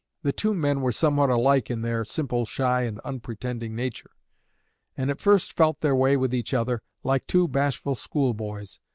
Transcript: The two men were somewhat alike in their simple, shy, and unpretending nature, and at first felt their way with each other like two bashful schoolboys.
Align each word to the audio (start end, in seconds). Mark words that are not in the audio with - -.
The 0.23 0.33
two 0.33 0.55
men 0.55 0.81
were 0.81 0.91
somewhat 0.91 1.29
alike 1.29 1.69
in 1.69 1.83
their 1.83 2.03
simple, 2.03 2.47
shy, 2.47 2.85
and 2.85 2.97
unpretending 3.01 3.75
nature, 3.75 4.09
and 4.97 5.11
at 5.11 5.21
first 5.21 5.53
felt 5.53 5.81
their 5.81 5.95
way 5.95 6.17
with 6.17 6.33
each 6.33 6.55
other 6.55 6.81
like 7.03 7.27
two 7.27 7.47
bashful 7.47 7.93
schoolboys. 7.93 8.79